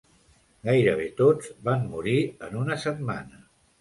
Gairebé 0.69 1.05
tots 1.19 1.51
van 1.67 1.85
morir 1.91 2.17
en 2.49 2.59
una 2.63 2.79
setmana. 2.89 3.45